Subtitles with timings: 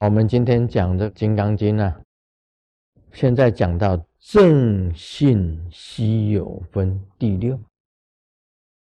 [0.00, 2.02] 我们今天讲的《金刚经》呢，
[3.12, 7.60] 现在讲到正信稀有分第六，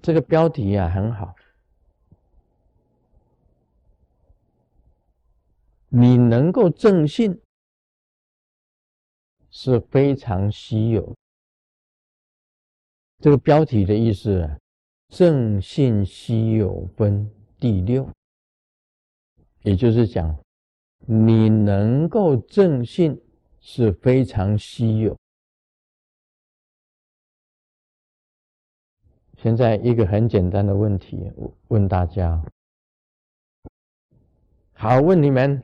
[0.00, 1.34] 这个标题啊很好。
[5.88, 7.42] 你能够正信
[9.50, 11.16] 是非常稀有。
[13.18, 14.48] 这个标题的意思，
[15.08, 17.28] 正信稀有分
[17.58, 18.08] 第六，
[19.62, 20.41] 也就是讲。
[21.06, 23.20] 你能够正信
[23.60, 25.16] 是非常稀有。
[29.36, 31.30] 现在一个很简单的问题
[31.68, 32.40] 问大家：
[34.74, 35.62] 好，问你们，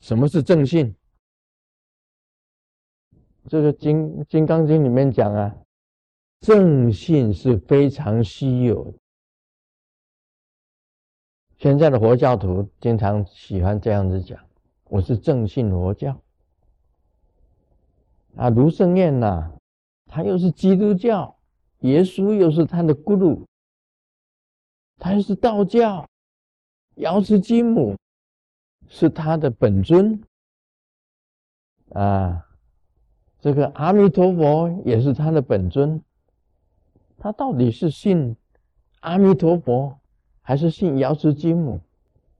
[0.00, 0.94] 什么是正信？
[3.46, 5.56] 这个《金金刚经》里面讲啊，
[6.40, 8.98] 正信是非常稀有的。
[11.58, 14.38] 现在的佛教徒经常喜欢这样子讲
[14.88, 16.16] ：“我是正信佛教。”
[18.36, 19.50] 啊，卢胜彦呐，
[20.06, 21.36] 他又是基督教，
[21.80, 23.44] 耶稣又是他的咕噜，
[24.98, 26.06] 他又是道教，
[26.94, 27.96] 瑶池金母
[28.86, 30.22] 是他的本尊，
[31.92, 32.46] 啊，
[33.40, 36.00] 这个阿弥陀佛也是他的本尊，
[37.18, 38.36] 他到底是信
[39.00, 39.98] 阿弥陀佛？
[40.48, 41.78] 还是信瑶池金母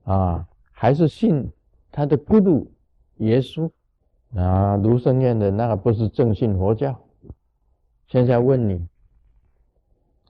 [0.05, 0.48] 啊？
[0.73, 1.53] 还是信
[1.92, 2.67] 他的咕噜
[3.19, 3.70] 耶稣
[4.34, 4.77] 啊？
[4.77, 6.98] 卢胜彦的那个不是正信佛教。
[8.06, 8.89] 现在问你，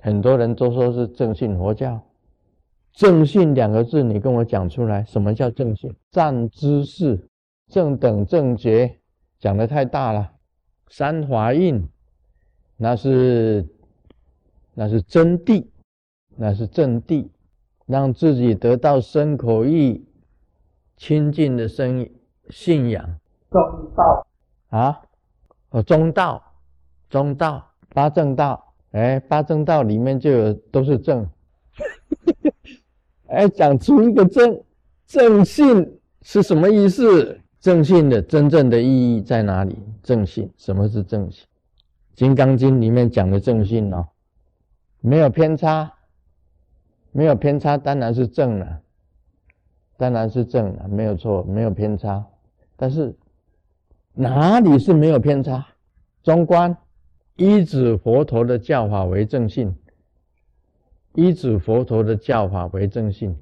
[0.00, 2.02] 很多人都说是正信佛教。
[2.92, 5.94] 正信两个字，你跟我讲出来，什么叫正信？
[6.10, 7.28] 善知识、
[7.68, 8.98] 正等正觉，
[9.38, 10.32] 讲的太大了。
[10.88, 11.88] 三华印，
[12.76, 13.64] 那是
[14.74, 15.64] 那是真谛，
[16.34, 17.28] 那是正谛。
[17.88, 20.04] 让自己得到身口意
[20.98, 22.06] 清净的生
[22.50, 23.18] 信仰，
[23.50, 23.60] 中
[23.96, 24.26] 道
[24.68, 25.00] 啊，
[25.70, 26.42] 哦，中道，
[27.08, 31.26] 中道，八正道，哎，八正道里面就有都是正，
[33.28, 34.62] 哎，讲出一个正，
[35.06, 37.40] 正信是什么意思？
[37.58, 39.78] 正信的真正的意义在哪里？
[40.02, 41.44] 正信，什么是正信？
[42.14, 44.06] 《金刚经》里面讲的正信哦，
[45.00, 45.90] 没有偏差。
[47.12, 48.80] 没有偏差，当然是正了，
[49.96, 52.24] 当然是正了，没有错，没有偏差。
[52.76, 53.16] 但是
[54.12, 55.66] 哪里是没有偏差？
[56.22, 56.76] 中观
[57.36, 59.74] 一指佛陀的教法为正信，
[61.14, 63.36] 一指佛陀的教法为正信，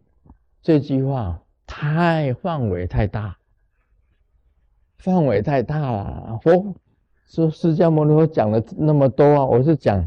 [0.62, 3.36] 这句话太范围太大，
[4.98, 6.38] 范围太大了。
[6.42, 6.74] 佛
[7.26, 10.06] 说释迦牟尼佛讲了那么多啊，我是讲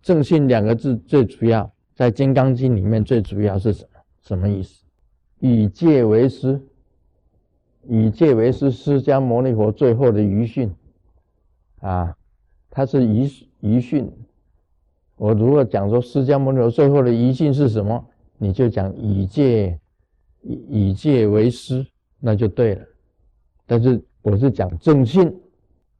[0.00, 1.70] 正信两个字最主要。
[1.96, 4.00] 在《金刚经》里面，最主要是什么？
[4.20, 4.84] 什么意思？
[5.40, 6.60] 以戒为师，
[7.88, 10.70] 以戒为师，释迦牟尼佛最后的遗训
[11.80, 12.14] 啊，
[12.68, 14.12] 他是遗遗训。
[15.16, 19.80] 我如果讲说释迦牟尼佛最后的遗训是什么，你就讲以戒
[20.42, 21.86] 以以戒为师，
[22.20, 22.84] 那就对了。
[23.64, 25.34] 但是我是讲正信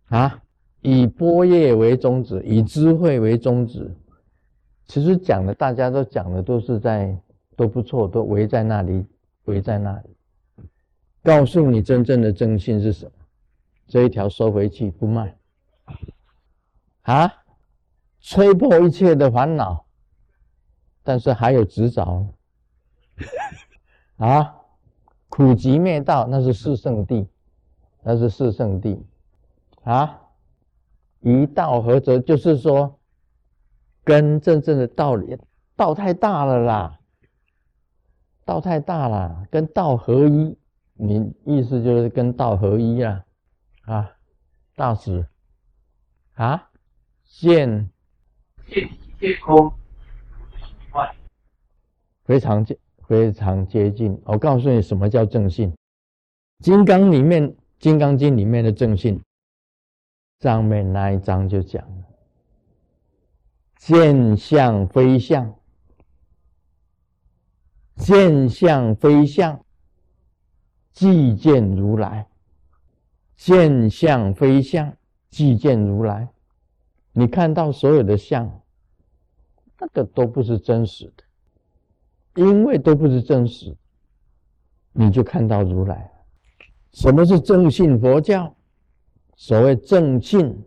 [0.09, 0.43] 啊，
[0.83, 3.91] 以波叶为宗旨，以智慧为宗旨。
[4.87, 7.19] 其实讲的，大家都讲的都是在
[7.57, 9.05] 都不错，都围在那里，
[9.47, 10.17] 围在那里，
[11.25, 13.11] 告诉你真正的真心是什么。
[13.89, 15.37] 这一条收回去不卖。
[17.03, 17.33] 啊，
[18.21, 19.85] 吹破一切的烦恼，
[21.03, 22.29] 但是还有执着。
[24.19, 24.55] 啊，
[25.29, 27.29] 苦集灭道，那是四圣地，
[28.03, 29.05] 那是四圣地。
[29.83, 30.21] 啊，
[31.21, 32.97] 一道合则，就是说。
[34.07, 35.37] 跟真正的道理，
[35.75, 37.01] 道太大了啦，
[38.45, 40.57] 道太大了，跟道合一，
[40.95, 43.25] 你意思就是跟道合一啊，
[43.87, 44.13] 啊，
[44.77, 45.27] 大师，
[46.35, 46.71] 啊，
[47.25, 47.91] 见
[48.69, 49.73] 见见空，
[52.25, 52.79] 非常接
[53.09, 54.17] 非常接近。
[54.25, 55.75] 我告诉你，什么叫正信？
[56.61, 59.21] 金刚里面，《金刚经》里面的正信，
[60.39, 62.06] 上面那一章就讲了。
[63.77, 65.55] 见相非相，
[67.95, 69.65] 见相非相，
[70.93, 72.27] 即见如来；
[73.37, 74.97] 见相非相，
[75.31, 76.29] 即见如来。
[77.13, 78.61] 你看到所有的相，
[79.79, 83.77] 那个都不是真实的，因为都不是真实，
[84.93, 86.11] 你就看到如来。
[86.93, 88.57] 什么是正信佛教？
[89.37, 90.65] 所谓正信。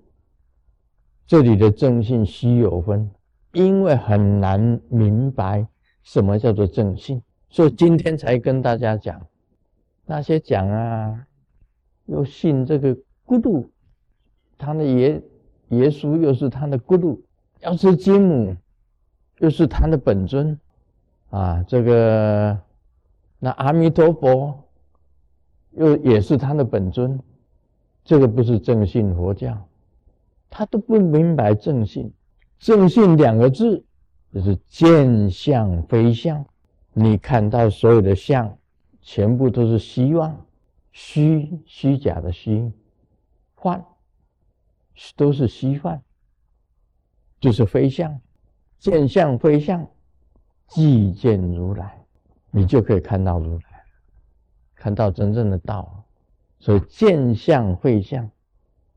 [1.29, 3.07] 这里的正信稀有分，
[3.53, 5.67] 因为很难明白
[6.01, 7.21] 什么叫做正信，
[7.51, 9.21] 所以今天才跟大家讲，
[10.07, 11.27] 那些讲啊，
[12.07, 12.95] 又信这个
[13.27, 13.67] 咕噜，
[14.57, 15.21] 他的耶
[15.67, 17.19] 耶稣又是他的咕噜，
[17.59, 18.55] 要是金母
[19.37, 20.59] 又是他的本尊
[21.29, 22.59] 啊，这个
[23.37, 24.63] 那阿弥陀佛
[25.73, 27.19] 又也是他的本尊，
[28.03, 29.68] 这个不是正信佛教，
[30.49, 32.11] 他都不明白正信。
[32.57, 33.85] 正信两个字
[34.33, 36.45] 就是见相非相，
[36.93, 38.57] 你看到所有的相，
[39.01, 40.45] 全部都是希望，
[40.91, 42.71] 虚虚假的虚。
[43.55, 43.83] 幻，
[45.15, 46.01] 都是虚幻，
[47.39, 48.19] 就是非相。
[48.77, 49.85] 见相非相，
[50.67, 52.05] 即见如来，
[52.51, 53.83] 你就可以看到如来，
[54.75, 56.05] 看到真正的道。
[56.59, 58.29] 所以见相非相，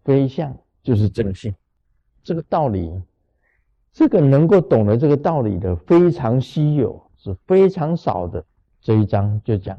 [0.04, 1.54] 非相就是正信，
[2.22, 2.92] 这个道理。
[3.92, 8.42] 这个能够懂得这个道理的非常稀有，是非常少的。
[8.80, 9.78] 这一章就讲，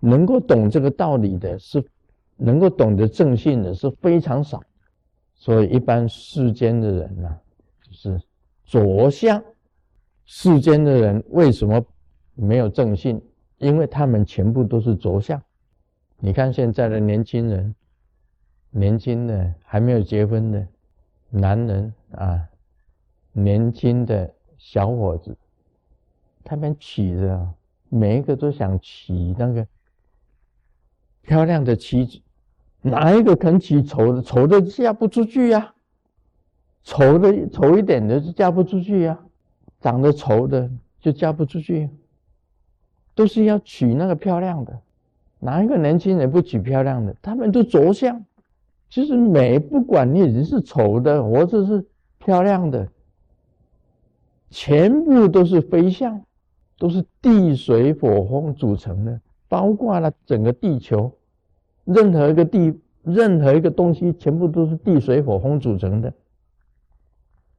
[0.00, 1.84] 能够懂这个道理的是，
[2.36, 4.60] 能够懂得正信的是非常少。
[5.36, 7.38] 所以一般世间的人呢，
[7.82, 8.20] 就是
[8.64, 9.40] 着相。
[10.24, 11.80] 世间的人为什么
[12.34, 13.22] 没有正信？
[13.58, 15.40] 因为他们全部都是着相。
[16.18, 17.72] 你看现在的年轻人，
[18.76, 20.66] 年轻的还没有结婚的
[21.30, 22.46] 男人啊。
[23.32, 25.36] 年轻的小伙子，
[26.44, 27.48] 他们娶的
[27.88, 29.66] 每一个都想娶那个
[31.22, 32.20] 漂亮的妻子，
[32.82, 34.22] 哪一个肯娶丑的？
[34.22, 35.74] 丑的嫁不出去呀，
[36.82, 39.18] 丑的丑一点的就嫁不出去呀，
[39.80, 40.70] 长得丑的
[41.00, 41.90] 就嫁不出去，
[43.14, 44.80] 都是要娶那个漂亮的。
[45.38, 47.14] 哪一个年轻人不娶漂亮的？
[47.20, 48.24] 他们都着相，
[48.88, 51.84] 其实美不管你是丑的或者是
[52.18, 52.88] 漂亮的。
[54.48, 56.22] 全部都是非相，
[56.78, 61.12] 都是地水火风组成的，包括了整个地球，
[61.84, 62.72] 任何一个地，
[63.02, 66.12] 任何一个东西，全部都是地水火风组成的。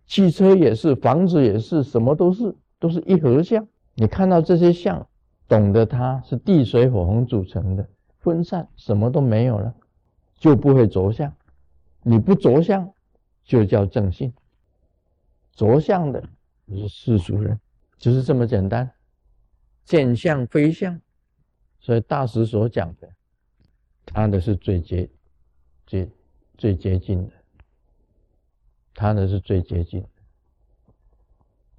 [0.08, 3.68] 汽车也是，房子也是，什么都是，都是一合相。
[3.94, 5.06] 你看到这些相，
[5.48, 7.86] 懂得它是地水火风组成的，
[8.20, 9.76] 分散什么都没有了，
[10.38, 11.32] 就不会着相。
[12.02, 12.94] 你不着相，
[13.44, 14.34] 就叫正性。
[15.52, 16.24] 着相的。
[16.70, 17.58] 是世俗人，
[17.98, 18.92] 就是这么简单，
[19.86, 21.00] 见相非相，
[21.80, 23.10] 所以大师所讲的，
[24.04, 25.10] 他的是最接、
[25.86, 26.12] 最
[26.58, 27.34] 最接近的，
[28.94, 30.10] 他的是最接近的，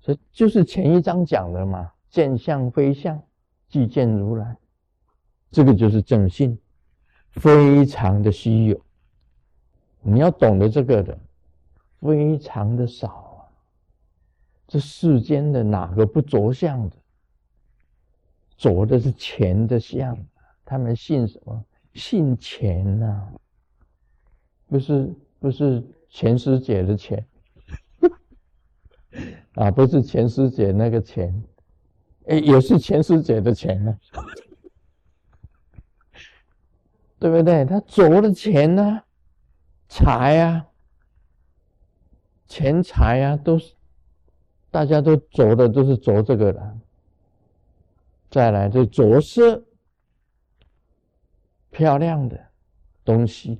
[0.00, 3.22] 所以就是前一章讲的嘛，见相非相，
[3.68, 4.56] 即见如来，
[5.50, 6.58] 这个就是正信，
[7.38, 8.80] 非常的稀有，
[10.02, 11.18] 你要懂得这个的，
[12.00, 13.38] 非常的少啊。
[14.66, 16.96] 这世间的哪个不着相的？
[18.56, 20.18] 着的是钱的相，
[20.64, 21.64] 他们信什么？
[21.94, 23.28] 信钱呐？
[24.66, 27.24] 不是不是钱师姐的钱
[29.54, 29.70] 啊？
[29.70, 31.42] 不是钱师姐那个钱，
[32.26, 33.98] 哎，也是钱师姐的钱呢，
[37.18, 37.64] 对不对？
[37.64, 39.02] 他着的钱呢，
[39.88, 40.66] 财呀，
[42.46, 43.74] 钱财呀，都是。
[44.70, 46.78] 大家都着的都是着这个的，
[48.30, 49.64] 再来就着色，
[51.70, 52.38] 漂亮的
[53.02, 53.58] 东西，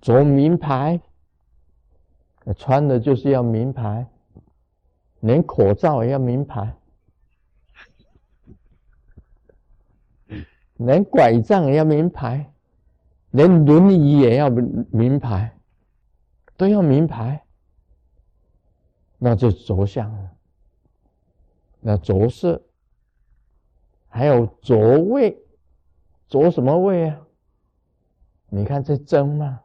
[0.00, 0.98] 着名牌，
[2.56, 4.06] 穿的就是要名牌，
[5.20, 6.74] 连口罩也要名牌，
[10.78, 12.52] 连拐杖也要名牌，
[13.30, 15.56] 连轮椅也要名牌，
[16.56, 17.44] 都要名牌。
[19.18, 20.30] 那就着相了，
[21.80, 22.62] 那着色，
[24.08, 25.36] 还有着位，
[26.28, 27.20] 着什么位啊？
[28.48, 29.60] 你看这争嘛，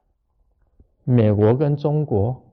[1.03, 2.43] 美国跟中国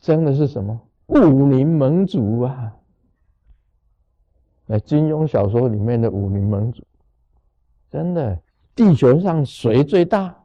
[0.00, 0.80] 争的是什么？
[1.06, 2.76] 武林盟主啊！
[4.66, 6.82] 那金庸小说里面的武林盟主，
[7.94, 8.42] 真的，
[8.74, 10.36] 地球上谁最大？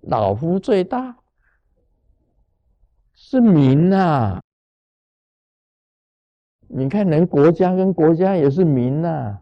[0.00, 1.14] 老夫最大，
[3.12, 4.40] 是民呐！
[6.66, 9.38] 你看，人国家跟国家也是民呐，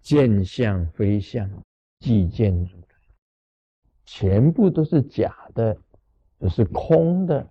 [0.00, 1.50] 见相非相，
[1.98, 2.96] 即见如来，
[4.04, 5.76] 全部都是假的，
[6.38, 7.44] 都是空的，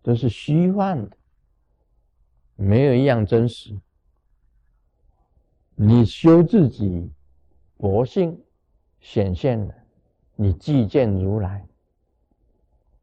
[0.00, 1.16] 都是虚幻的，
[2.54, 3.76] 没有一样真实。
[5.74, 7.10] 你修自己
[7.82, 8.40] 佛性
[9.00, 9.74] 显现了，
[10.36, 11.66] 你即见如来，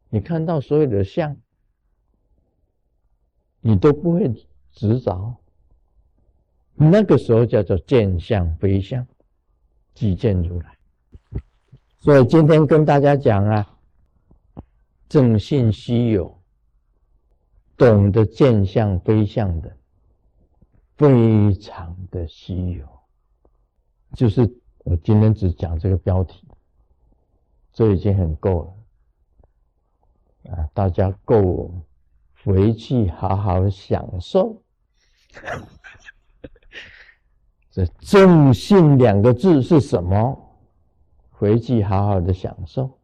[0.08, 1.36] 你看到所有的相，
[3.60, 4.34] 你都不会。
[4.72, 5.36] 执着，
[6.76, 9.06] 那个时候叫做见相非相，
[9.94, 10.78] 即见如来。
[11.98, 13.78] 所以今天跟大家讲啊，
[15.10, 16.40] 正信稀有，
[17.76, 19.76] 懂得见相非相的，
[20.96, 22.88] 非常的稀有。
[24.14, 24.48] 就是
[24.90, 26.48] 我今天只讲这个标题，
[27.72, 28.76] 这已经很够
[30.44, 30.68] 了啊！
[30.74, 31.72] 大家够
[32.44, 34.60] 回去好好享受。
[37.70, 40.36] 这正信两个字是什么？
[41.30, 42.98] 回去好好的享受，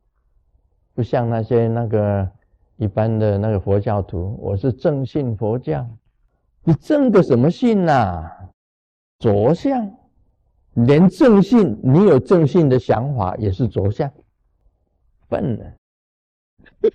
[0.95, 2.27] 不像那些那个
[2.77, 5.87] 一般的那个佛教徒，我是正信佛教，
[6.63, 8.27] 你正个什么信呐？
[9.19, 9.95] 着相，
[10.75, 14.11] 连正信，你有正信的想法也是着相，
[15.27, 15.73] 笨了。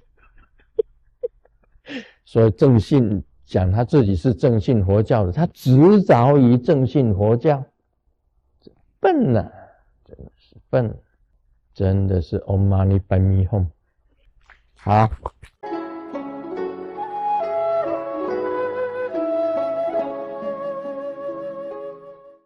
[2.24, 7.64] 所以正信讲他自己是正信佛教的，他执着于正信佛教，
[9.00, 9.52] 笨了，
[10.04, 10.96] 真的是笨。
[11.72, 13.66] 真的是 Om Mani Padme Hum，
[14.74, 15.08] 好。